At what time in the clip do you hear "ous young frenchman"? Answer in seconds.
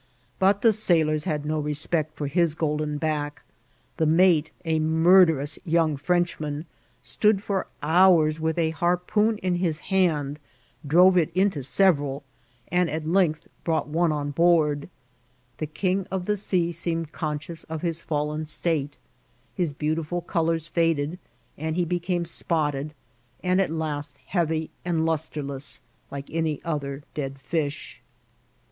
5.39-6.65